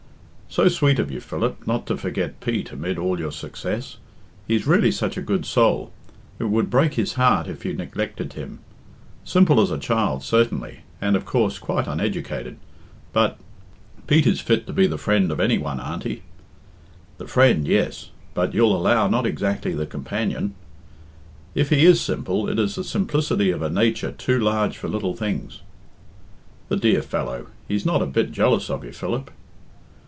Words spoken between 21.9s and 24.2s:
simple, it is the simplicity of a nature